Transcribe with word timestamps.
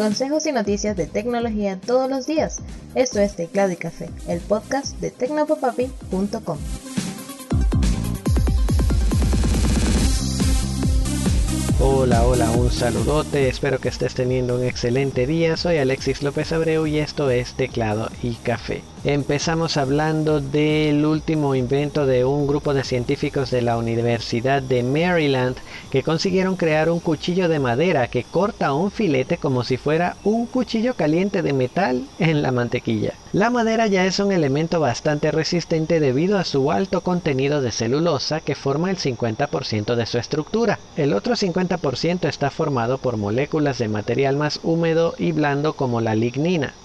consejos 0.00 0.46
y 0.46 0.52
noticias 0.52 0.96
de 0.96 1.06
tecnología 1.06 1.78
todos 1.78 2.08
los 2.08 2.26
días. 2.26 2.60
Esto 2.94 3.20
es 3.20 3.36
Teclado 3.36 3.72
y 3.72 3.76
Café, 3.76 4.08
el 4.28 4.40
podcast 4.40 4.98
de 4.98 5.10
tecnopopapi.com. 5.10 6.58
Hola, 11.82 12.26
hola, 12.26 12.50
un 12.50 12.70
saludote, 12.70 13.48
espero 13.48 13.78
que 13.78 13.88
estés 13.88 14.12
teniendo 14.14 14.56
un 14.56 14.64
excelente 14.64 15.26
día, 15.26 15.56
soy 15.56 15.78
Alexis 15.78 16.22
López 16.22 16.52
Abreu 16.52 16.86
y 16.86 16.98
esto 16.98 17.30
es 17.30 17.54
Teclado 17.54 18.10
y 18.22 18.34
Café. 18.34 18.82
Empezamos 19.02 19.78
hablando 19.78 20.42
del 20.42 21.06
último 21.06 21.54
invento 21.54 22.04
de 22.04 22.26
un 22.26 22.46
grupo 22.46 22.74
de 22.74 22.84
científicos 22.84 23.50
de 23.50 23.62
la 23.62 23.78
Universidad 23.78 24.62
de 24.62 24.82
Maryland 24.82 25.56
que 25.90 26.02
consiguieron 26.02 26.56
crear 26.56 26.90
un 26.90 27.00
cuchillo 27.00 27.48
de 27.48 27.60
madera 27.60 28.08
que 28.08 28.24
corta 28.24 28.74
un 28.74 28.90
filete 28.90 29.38
como 29.38 29.64
si 29.64 29.78
fuera 29.78 30.18
un 30.22 30.46
cuchillo 30.48 30.92
caliente 30.96 31.40
de 31.40 31.54
metal 31.54 32.10
en 32.18 32.42
la 32.42 32.52
mantequilla. 32.52 33.19
La 33.32 33.48
madera 33.48 33.86
ya 33.86 34.06
es 34.06 34.18
un 34.18 34.32
elemento 34.32 34.80
bastante 34.80 35.30
resistente 35.30 36.00
debido 36.00 36.36
a 36.36 36.42
su 36.44 36.72
alto 36.72 37.02
contenido 37.02 37.60
de 37.60 37.70
celulosa 37.70 38.40
que 38.40 38.56
forma 38.56 38.90
el 38.90 38.96
50% 38.96 39.94
de 39.94 40.06
su 40.06 40.18
estructura. 40.18 40.80
El 40.96 41.12
otro 41.12 41.36
50% 41.36 42.28
está 42.28 42.50
formado 42.50 42.98
por 42.98 43.18
moléculas 43.18 43.78
de 43.78 43.86
material 43.86 44.36
más 44.36 44.58
húmedo 44.64 45.14
y 45.16 45.30
blando 45.30 45.74
como 45.74 46.00
la 46.00 46.16
lignina. 46.16 46.80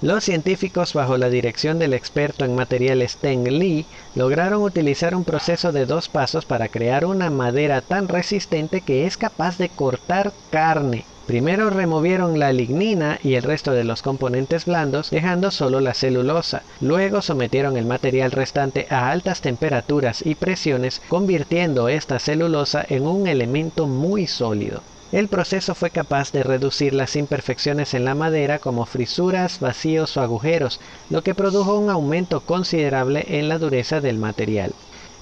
Los 0.00 0.24
científicos, 0.24 0.94
bajo 0.94 1.18
la 1.18 1.28
dirección 1.28 1.78
del 1.78 1.92
experto 1.92 2.46
en 2.46 2.54
materiales 2.54 3.18
Teng 3.18 3.44
Li, 3.48 3.86
lograron 4.14 4.62
utilizar 4.62 5.14
un 5.14 5.26
proceso 5.26 5.70
de 5.70 5.84
dos 5.84 6.08
pasos 6.08 6.46
para 6.46 6.70
crear 6.70 7.04
una 7.04 7.28
madera 7.28 7.82
tan 7.82 8.08
resistente 8.08 8.80
que 8.80 9.04
es 9.04 9.18
capaz 9.18 9.58
de 9.58 9.68
cortar 9.68 10.32
carne. 10.48 11.10
Primero 11.30 11.70
removieron 11.70 12.40
la 12.40 12.52
lignina 12.52 13.20
y 13.22 13.34
el 13.34 13.44
resto 13.44 13.70
de 13.70 13.84
los 13.84 14.02
componentes 14.02 14.64
blandos, 14.64 15.10
dejando 15.10 15.52
solo 15.52 15.78
la 15.78 15.94
celulosa. 15.94 16.64
Luego 16.80 17.22
sometieron 17.22 17.76
el 17.76 17.86
material 17.86 18.32
restante 18.32 18.88
a 18.90 19.12
altas 19.12 19.40
temperaturas 19.40 20.26
y 20.26 20.34
presiones, 20.34 21.00
convirtiendo 21.06 21.88
esta 21.88 22.18
celulosa 22.18 22.84
en 22.88 23.06
un 23.06 23.28
elemento 23.28 23.86
muy 23.86 24.26
sólido. 24.26 24.82
El 25.12 25.28
proceso 25.28 25.76
fue 25.76 25.90
capaz 25.90 26.32
de 26.32 26.42
reducir 26.42 26.94
las 26.94 27.14
imperfecciones 27.14 27.94
en 27.94 28.04
la 28.04 28.16
madera 28.16 28.58
como 28.58 28.84
frisuras, 28.84 29.60
vacíos 29.60 30.16
o 30.16 30.22
agujeros, 30.22 30.80
lo 31.10 31.22
que 31.22 31.36
produjo 31.36 31.78
un 31.78 31.90
aumento 31.90 32.40
considerable 32.40 33.24
en 33.28 33.48
la 33.48 33.58
dureza 33.58 34.00
del 34.00 34.18
material. 34.18 34.72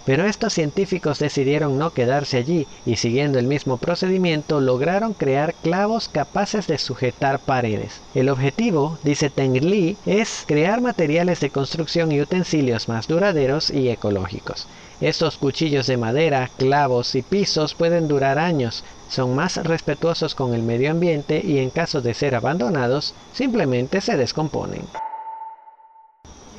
Pero 0.08 0.24
estos 0.24 0.54
científicos 0.54 1.18
decidieron 1.18 1.76
no 1.76 1.90
quedarse 1.90 2.38
allí 2.38 2.66
y 2.86 2.96
siguiendo 2.96 3.38
el 3.38 3.46
mismo 3.46 3.76
procedimiento 3.76 4.58
lograron 4.58 5.12
crear 5.12 5.52
clavos 5.56 6.08
capaces 6.08 6.66
de 6.66 6.78
sujetar 6.78 7.40
paredes. 7.40 8.00
El 8.14 8.30
objetivo, 8.30 8.96
dice 9.04 9.28
Teng 9.28 9.62
Li, 9.62 9.98
es 10.06 10.44
crear 10.46 10.80
materiales 10.80 11.40
de 11.40 11.50
construcción 11.50 12.10
y 12.10 12.22
utensilios 12.22 12.88
más 12.88 13.06
duraderos 13.06 13.68
y 13.68 13.90
ecológicos. 13.90 14.66
Estos 15.02 15.36
cuchillos 15.36 15.86
de 15.86 15.98
madera, 15.98 16.48
clavos 16.56 17.14
y 17.14 17.20
pisos 17.20 17.74
pueden 17.74 18.08
durar 18.08 18.38
años, 18.38 18.84
son 19.10 19.34
más 19.34 19.58
respetuosos 19.62 20.34
con 20.34 20.54
el 20.54 20.62
medio 20.62 20.90
ambiente 20.90 21.42
y 21.44 21.58
en 21.58 21.68
caso 21.68 22.00
de 22.00 22.14
ser 22.14 22.34
abandonados, 22.34 23.12
simplemente 23.34 24.00
se 24.00 24.16
descomponen. 24.16 24.86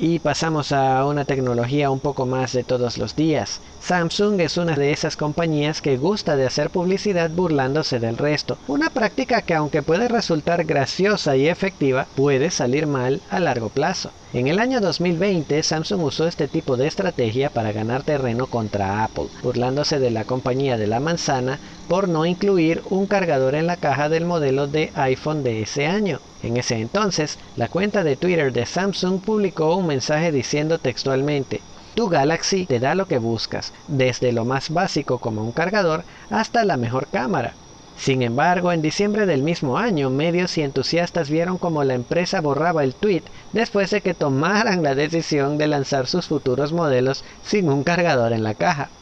Y 0.02 0.20
pasamos 0.20 0.72
a 0.72 1.06
una 1.06 1.26
tecnología 1.26 1.92
un 1.92 2.00
poco 2.00 2.26
más 2.26 2.54
de 2.54 2.64
todos 2.64 2.98
los 2.98 3.18
días. 3.18 3.60
Samsung 3.82 4.40
es 4.40 4.56
una 4.56 4.78
de 4.78 4.94
esas 4.94 5.18
compañías 5.18 5.82
que 5.82 5.98
gusta 5.98 6.38
de 6.38 6.46
hacer 6.46 6.70
publicidad 6.70 7.30
burlándose 7.32 8.00
del 8.00 8.18
resto, 8.18 8.58
una 8.70 8.90
práctica 8.90 9.42
que 9.42 9.56
aunque 9.56 9.84
puede 9.84 10.08
resultar 10.08 10.64
graciosa 10.64 11.36
y 11.36 11.50
efectiva, 11.50 12.08
puede 12.16 12.50
salir 12.50 12.88
mal 12.88 13.22
a 13.30 13.42
largo 13.42 13.68
plazo. 13.68 14.14
En 14.32 14.48
el 14.48 14.60
año 14.60 14.80
2020, 14.80 15.64
Samsung 15.64 16.04
usó 16.04 16.28
este 16.28 16.48
tipo 16.48 16.78
de 16.78 16.86
estrategia 16.86 17.50
para 17.50 17.72
ganar 17.72 18.04
terreno 18.04 18.46
contra 18.46 19.04
Apple, 19.04 19.30
burlándose 19.42 19.98
de 20.00 20.12
la 20.12 20.26
compañía 20.26 20.78
de 20.78 20.86
la 20.86 21.00
manzana 21.00 21.62
por 21.88 22.08
no 22.10 22.28
incluir 22.28 22.84
un 22.86 23.08
cargador 23.08 23.56
en 23.56 23.66
la 23.66 23.78
caja 23.78 24.08
del 24.08 24.26
modelo 24.26 24.68
de 24.68 24.92
iPhone 24.94 25.42
de 25.42 25.64
ese 25.64 25.88
año. 25.88 26.22
En 26.42 26.58
ese 26.58 26.76
entonces, 26.76 27.40
la 27.56 27.70
cuenta 27.70 28.04
de 28.04 28.18
Twitter 28.18 28.54
de 28.54 28.68
Samsung 28.68 29.24
publicó 29.24 29.76
un 29.76 29.88
mensaje 29.88 30.32
diciendo 30.32 30.78
textualmente, 30.78 31.66
tu 31.96 32.08
Galaxy 32.08 32.68
te 32.68 32.80
da 32.80 32.94
lo 32.94 33.08
que 33.08 33.18
buscas, 33.18 33.74
desde 33.88 34.32
lo 34.32 34.46
más 34.46 34.70
básico 34.70 35.18
como 35.18 35.44
un 35.44 35.54
cargador 35.54 36.06
hasta 36.30 36.66
la 36.66 36.78
mejor 36.78 37.10
cámara. 37.10 37.58
Sin 38.00 38.22
embargo, 38.22 38.72
en 38.72 38.82
diciembre 38.82 39.26
del 39.26 39.44
mismo 39.44 39.78
año, 39.78 40.10
medios 40.10 40.58
y 40.58 40.62
entusiastas 40.62 41.30
vieron 41.30 41.58
como 41.58 41.84
la 41.84 41.96
empresa 41.96 42.40
borraba 42.40 42.86
el 42.86 42.96
tweet 42.96 43.26
después 43.52 43.92
de 43.92 44.02
que 44.02 44.14
tomaran 44.14 44.84
la 44.84 44.96
decisión 44.96 45.58
de 45.58 45.68
lanzar 45.68 46.08
sus 46.08 46.30
futuros 46.30 46.72
modelos 46.72 47.26
sin 47.42 47.70
un 47.70 47.84
cargador 47.84 48.32
en 48.32 48.44
la 48.44 48.56
caja. 48.56 48.94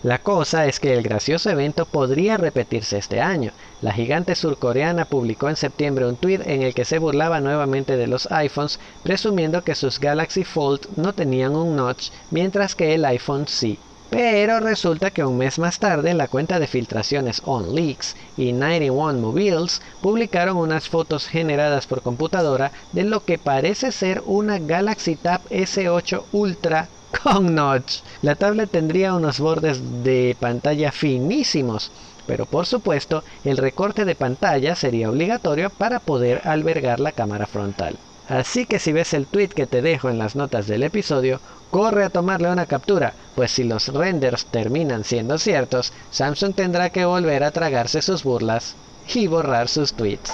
La 0.00 0.22
cosa 0.22 0.64
es 0.64 0.80
que 0.80 0.94
el 0.94 1.02
gracioso 1.02 1.50
evento 1.50 1.84
podría 1.84 2.38
repetirse 2.38 2.96
este 2.96 3.20
año. 3.20 3.52
La 3.78 3.92
gigante 3.92 4.34
surcoreana 4.34 5.04
publicó 5.04 5.50
en 5.50 5.56
septiembre 5.56 6.06
un 6.06 6.16
tweet 6.16 6.40
en 6.46 6.62
el 6.62 6.72
que 6.72 6.86
se 6.86 6.98
burlaba 6.98 7.42
nuevamente 7.42 7.98
de 7.98 8.06
los 8.06 8.26
iPhones, 8.32 8.80
presumiendo 9.02 9.64
que 9.64 9.74
sus 9.74 10.00
Galaxy 10.00 10.44
Fold 10.44 10.86
no 10.96 11.12
tenían 11.12 11.54
un 11.54 11.76
notch, 11.76 12.08
mientras 12.30 12.74
que 12.74 12.94
el 12.94 13.04
iPhone 13.04 13.48
sí. 13.48 13.85
Pero 14.08 14.60
resulta 14.60 15.10
que 15.10 15.24
un 15.24 15.36
mes 15.36 15.58
más 15.58 15.78
tarde 15.78 16.14
la 16.14 16.28
cuenta 16.28 16.58
de 16.58 16.66
filtraciones 16.66 17.40
OnLeaks 17.44 18.14
y 18.36 18.52
91 18.52 19.20
Mobiles 19.20 19.80
publicaron 20.00 20.56
unas 20.56 20.88
fotos 20.88 21.26
generadas 21.28 21.86
por 21.86 22.02
computadora 22.02 22.72
de 22.92 23.04
lo 23.04 23.24
que 23.24 23.38
parece 23.38 23.92
ser 23.92 24.22
una 24.24 24.58
Galaxy 24.58 25.16
Tab 25.16 25.42
S8 25.50 26.28
Ultra 26.32 26.90
con 27.22 27.54
notch. 27.54 28.02
La 28.22 28.34
tablet 28.36 28.70
tendría 28.70 29.14
unos 29.14 29.38
bordes 29.40 30.02
de 30.02 30.36
pantalla 30.38 30.92
finísimos, 30.92 31.92
pero 32.26 32.46
por 32.46 32.66
supuesto 32.66 33.24
el 33.42 33.56
recorte 33.56 34.04
de 34.04 34.16
pantalla 34.16 34.74
sería 34.74 35.10
obligatorio 35.10 35.70
para 35.70 36.00
poder 36.00 36.40
albergar 36.44 37.00
la 37.00 37.12
cámara 37.12 37.46
frontal. 37.46 38.00
Así 38.28 38.64
que 38.64 38.80
si 38.80 38.92
ves 38.92 39.14
el 39.14 39.26
tweet 39.26 39.48
que 39.48 39.66
te 39.66 39.82
dejo 39.82 40.08
en 40.10 40.18
las 40.18 40.34
notas 40.34 40.66
del 40.66 40.82
episodio, 40.82 41.40
corre 41.70 42.04
a 42.04 42.10
tomarle 42.10 42.50
una 42.50 42.66
captura, 42.66 43.14
pues 43.36 43.52
si 43.52 43.62
los 43.62 43.88
renders 43.88 44.46
terminan 44.46 45.04
siendo 45.04 45.38
ciertos, 45.38 45.92
Samsung 46.10 46.54
tendrá 46.54 46.90
que 46.90 47.04
volver 47.04 47.44
a 47.44 47.52
tragarse 47.52 48.02
sus 48.02 48.24
burlas 48.24 48.74
y 49.14 49.28
borrar 49.28 49.68
sus 49.68 49.92
tweets. 49.94 50.32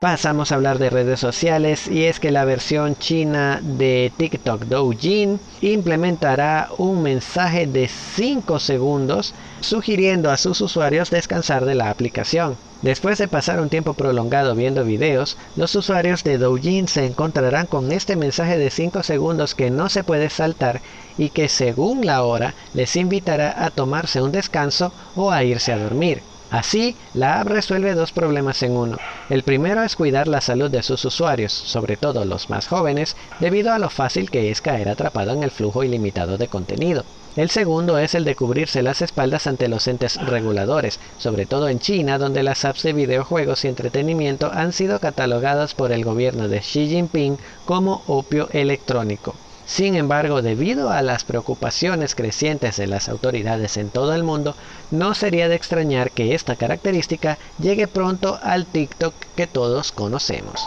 Pasamos 0.00 0.52
a 0.52 0.54
hablar 0.54 0.78
de 0.78 0.90
redes 0.90 1.18
sociales 1.18 1.88
y 1.88 2.04
es 2.04 2.20
que 2.20 2.30
la 2.30 2.44
versión 2.44 2.94
china 2.94 3.58
de 3.60 4.12
TikTok 4.16 4.66
Douyin 4.66 5.40
implementará 5.60 6.68
un 6.78 7.02
mensaje 7.02 7.66
de 7.66 7.88
5 7.88 8.60
segundos 8.60 9.34
sugiriendo 9.60 10.30
a 10.30 10.36
sus 10.36 10.60
usuarios 10.60 11.10
descansar 11.10 11.64
de 11.64 11.74
la 11.74 11.90
aplicación. 11.90 12.56
Después 12.80 13.18
de 13.18 13.26
pasar 13.26 13.58
un 13.58 13.70
tiempo 13.70 13.94
prolongado 13.94 14.54
viendo 14.54 14.84
videos, 14.84 15.36
los 15.56 15.74
usuarios 15.74 16.22
de 16.22 16.38
Douyin 16.38 16.86
se 16.86 17.04
encontrarán 17.04 17.66
con 17.66 17.90
este 17.90 18.14
mensaje 18.14 18.56
de 18.56 18.70
5 18.70 19.02
segundos 19.02 19.56
que 19.56 19.72
no 19.72 19.88
se 19.88 20.04
puede 20.04 20.30
saltar 20.30 20.80
y 21.16 21.30
que 21.30 21.48
según 21.48 22.06
la 22.06 22.22
hora 22.22 22.54
les 22.72 22.94
invitará 22.94 23.64
a 23.64 23.70
tomarse 23.70 24.22
un 24.22 24.30
descanso 24.30 24.92
o 25.16 25.32
a 25.32 25.42
irse 25.42 25.72
a 25.72 25.78
dormir. 25.78 26.22
Así, 26.50 26.96
la 27.12 27.40
app 27.40 27.48
resuelve 27.48 27.94
dos 27.94 28.12
problemas 28.12 28.62
en 28.62 28.72
uno. 28.72 28.96
El 29.28 29.42
primero 29.42 29.82
es 29.82 29.96
cuidar 29.96 30.28
la 30.28 30.40
salud 30.40 30.70
de 30.70 30.82
sus 30.82 31.04
usuarios, 31.04 31.52
sobre 31.52 31.98
todo 31.98 32.24
los 32.24 32.48
más 32.48 32.66
jóvenes, 32.68 33.16
debido 33.38 33.72
a 33.72 33.78
lo 33.78 33.90
fácil 33.90 34.30
que 34.30 34.50
es 34.50 34.62
caer 34.62 34.88
atrapado 34.88 35.32
en 35.32 35.42
el 35.42 35.50
flujo 35.50 35.84
ilimitado 35.84 36.38
de 36.38 36.48
contenido. 36.48 37.04
El 37.36 37.50
segundo 37.50 37.98
es 37.98 38.14
el 38.14 38.24
de 38.24 38.34
cubrirse 38.34 38.82
las 38.82 39.02
espaldas 39.02 39.46
ante 39.46 39.68
los 39.68 39.86
entes 39.88 40.16
reguladores, 40.16 40.98
sobre 41.18 41.44
todo 41.44 41.68
en 41.68 41.80
China, 41.80 42.18
donde 42.18 42.42
las 42.42 42.64
apps 42.64 42.82
de 42.82 42.94
videojuegos 42.94 43.64
y 43.64 43.68
entretenimiento 43.68 44.50
han 44.50 44.72
sido 44.72 45.00
catalogadas 45.00 45.74
por 45.74 45.92
el 45.92 46.02
gobierno 46.02 46.48
de 46.48 46.60
Xi 46.60 46.88
Jinping 46.88 47.36
como 47.66 48.02
opio 48.06 48.48
electrónico. 48.52 49.34
Sin 49.68 49.96
embargo, 49.96 50.40
debido 50.40 50.90
a 50.90 51.02
las 51.02 51.24
preocupaciones 51.24 52.14
crecientes 52.14 52.78
de 52.78 52.86
las 52.86 53.10
autoridades 53.10 53.76
en 53.76 53.90
todo 53.90 54.14
el 54.14 54.24
mundo, 54.24 54.54
no 54.90 55.14
sería 55.14 55.46
de 55.50 55.56
extrañar 55.56 56.10
que 56.10 56.34
esta 56.34 56.56
característica 56.56 57.36
llegue 57.60 57.86
pronto 57.86 58.40
al 58.42 58.64
TikTok 58.64 59.12
que 59.36 59.46
todos 59.46 59.92
conocemos. 59.92 60.66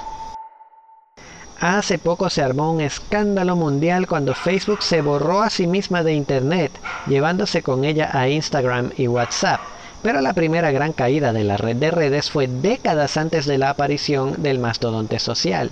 Hace 1.59 1.97
poco 1.97 2.29
se 2.29 2.43
armó 2.43 2.71
un 2.71 2.79
escándalo 2.79 3.55
mundial 3.55 4.07
cuando 4.07 4.35
Facebook 4.35 4.83
se 4.83 5.01
borró 5.01 5.41
a 5.41 5.49
sí 5.49 5.65
misma 5.65 6.03
de 6.03 6.13
Internet, 6.13 6.71
llevándose 7.07 7.63
con 7.63 7.83
ella 7.85 8.11
a 8.13 8.29
Instagram 8.29 8.91
y 8.97 9.07
WhatsApp. 9.07 9.61
Pero 10.03 10.21
la 10.21 10.33
primera 10.33 10.71
gran 10.71 10.93
caída 10.93 11.33
de 11.33 11.43
la 11.43 11.57
red 11.57 11.75
de 11.75 11.89
redes 11.89 12.29
fue 12.29 12.47
décadas 12.47 13.17
antes 13.17 13.47
de 13.47 13.57
la 13.57 13.71
aparición 13.71 14.43
del 14.43 14.59
mastodonte 14.59 15.17
social. 15.17 15.71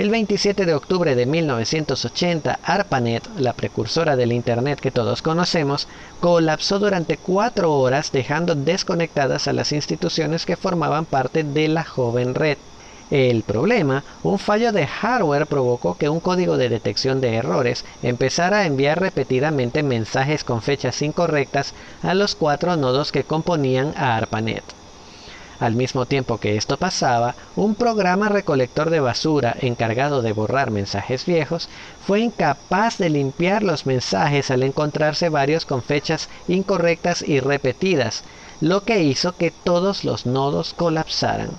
El 0.00 0.08
27 0.08 0.64
de 0.64 0.72
octubre 0.72 1.14
de 1.14 1.26
1980, 1.26 2.60
ARPANET, 2.62 3.28
la 3.36 3.52
precursora 3.52 4.16
del 4.16 4.32
Internet 4.32 4.80
que 4.80 4.90
todos 4.90 5.20
conocemos, 5.20 5.88
colapsó 6.20 6.78
durante 6.78 7.18
cuatro 7.18 7.74
horas 7.74 8.10
dejando 8.10 8.54
desconectadas 8.54 9.46
a 9.46 9.52
las 9.52 9.72
instituciones 9.72 10.46
que 10.46 10.56
formaban 10.56 11.04
parte 11.04 11.44
de 11.44 11.68
la 11.68 11.84
joven 11.84 12.34
red. 12.34 12.56
El 13.10 13.42
problema, 13.42 14.02
un 14.22 14.38
fallo 14.38 14.72
de 14.72 14.86
hardware 14.86 15.46
provocó 15.46 15.98
que 15.98 16.08
un 16.08 16.20
código 16.20 16.56
de 16.56 16.70
detección 16.70 17.20
de 17.20 17.34
errores 17.34 17.84
empezara 18.00 18.60
a 18.60 18.64
enviar 18.64 18.98
repetidamente 19.00 19.82
mensajes 19.82 20.44
con 20.44 20.62
fechas 20.62 21.02
incorrectas 21.02 21.74
a 22.00 22.14
los 22.14 22.36
cuatro 22.36 22.74
nodos 22.78 23.12
que 23.12 23.24
componían 23.24 23.92
a 23.98 24.16
ARPANET. 24.16 24.79
Al 25.60 25.74
mismo 25.74 26.06
tiempo 26.06 26.38
que 26.38 26.56
esto 26.56 26.78
pasaba, 26.78 27.34
un 27.54 27.74
programa 27.74 28.30
recolector 28.30 28.88
de 28.88 29.00
basura 29.00 29.54
encargado 29.60 30.22
de 30.22 30.32
borrar 30.32 30.70
mensajes 30.70 31.26
viejos 31.26 31.68
fue 32.06 32.20
incapaz 32.20 32.96
de 32.96 33.10
limpiar 33.10 33.62
los 33.62 33.84
mensajes 33.84 34.50
al 34.50 34.62
encontrarse 34.62 35.28
varios 35.28 35.66
con 35.66 35.82
fechas 35.82 36.30
incorrectas 36.48 37.20
y 37.20 37.40
repetidas, 37.40 38.24
lo 38.62 38.84
que 38.84 39.02
hizo 39.02 39.36
que 39.36 39.50
todos 39.50 40.02
los 40.02 40.24
nodos 40.24 40.72
colapsaran. 40.72 41.50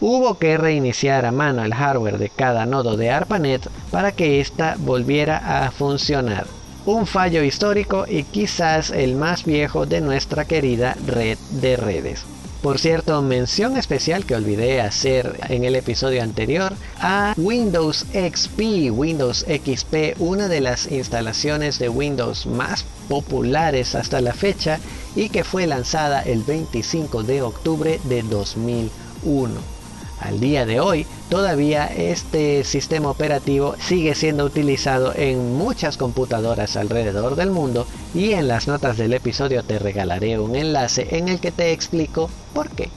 Hubo 0.00 0.38
que 0.38 0.56
reiniciar 0.56 1.26
a 1.26 1.32
mano 1.32 1.64
el 1.64 1.74
hardware 1.74 2.16
de 2.16 2.30
cada 2.30 2.64
nodo 2.64 2.96
de 2.96 3.10
ARPANET 3.10 3.68
para 3.90 4.12
que 4.12 4.40
ésta 4.40 4.76
volviera 4.78 5.66
a 5.66 5.70
funcionar. 5.72 6.46
Un 6.86 7.06
fallo 7.06 7.42
histórico 7.42 8.06
y 8.08 8.22
quizás 8.22 8.90
el 8.90 9.14
más 9.14 9.44
viejo 9.44 9.84
de 9.84 10.00
nuestra 10.00 10.46
querida 10.46 10.96
red 11.04 11.36
de 11.50 11.76
redes. 11.76 12.24
Por 12.62 12.80
cierto, 12.80 13.22
mención 13.22 13.76
especial 13.76 14.26
que 14.26 14.34
olvidé 14.34 14.80
hacer 14.80 15.38
en 15.48 15.62
el 15.62 15.76
episodio 15.76 16.24
anterior 16.24 16.74
a 17.00 17.32
Windows 17.36 18.04
XP, 18.12 18.90
Windows 18.90 19.46
XP, 19.46 20.18
una 20.18 20.48
de 20.48 20.60
las 20.60 20.90
instalaciones 20.90 21.78
de 21.78 21.88
Windows 21.88 22.46
más 22.46 22.84
populares 23.08 23.94
hasta 23.94 24.20
la 24.20 24.34
fecha 24.34 24.80
y 25.14 25.28
que 25.28 25.44
fue 25.44 25.68
lanzada 25.68 26.20
el 26.20 26.42
25 26.42 27.22
de 27.22 27.42
octubre 27.42 28.00
de 28.02 28.22
2001. 28.24 29.78
Al 30.20 30.40
día 30.40 30.66
de 30.66 30.80
hoy, 30.80 31.06
todavía 31.30 31.86
este 31.86 32.64
sistema 32.64 33.08
operativo 33.08 33.76
sigue 33.80 34.16
siendo 34.16 34.44
utilizado 34.44 35.12
en 35.14 35.54
muchas 35.56 35.96
computadoras 35.96 36.76
alrededor 36.76 37.36
del 37.36 37.50
mundo 37.50 37.86
y 38.14 38.32
en 38.32 38.48
las 38.48 38.68
notas 38.68 38.96
del 38.96 39.12
episodio 39.12 39.62
te 39.62 39.78
regalaré 39.78 40.38
un 40.38 40.56
enlace 40.56 41.16
en 41.16 41.28
el 41.28 41.40
que 41.40 41.52
te 41.52 41.72
explico 41.72 42.30
por 42.52 42.70
qué. 42.70 42.88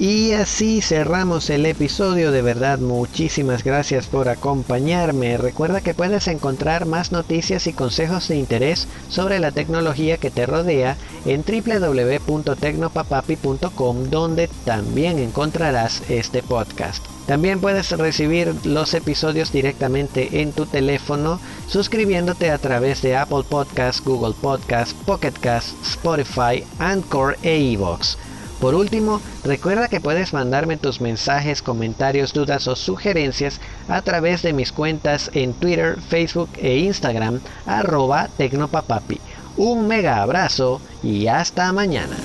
Y 0.00 0.32
así 0.32 0.80
cerramos 0.80 1.48
el 1.50 1.66
episodio. 1.66 2.32
De 2.32 2.40
verdad, 2.40 2.78
muchísimas 2.78 3.62
gracias 3.62 4.06
por 4.06 4.30
acompañarme. 4.30 5.36
Recuerda 5.36 5.82
que 5.82 5.92
puedes 5.92 6.26
encontrar 6.26 6.86
más 6.86 7.12
noticias 7.12 7.66
y 7.66 7.74
consejos 7.74 8.28
de 8.28 8.36
interés 8.36 8.88
sobre 9.10 9.38
la 9.40 9.52
tecnología 9.52 10.16
que 10.16 10.30
te 10.30 10.46
rodea 10.46 10.96
en 11.26 11.44
www.tecnopapapi.com 11.44 14.08
donde 14.08 14.48
también 14.64 15.18
encontrarás 15.18 16.02
este 16.08 16.42
podcast. 16.42 17.04
También 17.26 17.60
puedes 17.60 17.90
recibir 17.90 18.54
los 18.64 18.94
episodios 18.94 19.52
directamente 19.52 20.40
en 20.40 20.52
tu 20.52 20.64
teléfono 20.64 21.38
suscribiéndote 21.68 22.50
a 22.50 22.56
través 22.56 23.02
de 23.02 23.16
Apple 23.16 23.44
Podcasts, 23.46 24.02
Google 24.02 24.34
Podcasts, 24.40 24.94
Pocket 25.04 25.34
Casts, 25.38 25.74
Spotify, 25.82 26.64
Anchor 26.78 27.36
e 27.42 27.58
iVoox. 27.58 28.16
Por 28.60 28.74
último, 28.74 29.22
recuerda 29.42 29.88
que 29.88 30.00
puedes 30.00 30.34
mandarme 30.34 30.76
tus 30.76 31.00
mensajes, 31.00 31.62
comentarios, 31.62 32.34
dudas 32.34 32.68
o 32.68 32.76
sugerencias 32.76 33.58
a 33.88 34.02
través 34.02 34.42
de 34.42 34.52
mis 34.52 34.70
cuentas 34.70 35.30
en 35.32 35.54
Twitter, 35.54 35.98
Facebook 35.98 36.50
e 36.58 36.76
Instagram 36.76 37.40
arroba 37.66 38.28
tecnopapapi. 38.36 39.18
Un 39.56 39.88
mega 39.88 40.22
abrazo 40.22 40.82
y 41.02 41.26
hasta 41.26 41.72
mañana. 41.72 42.16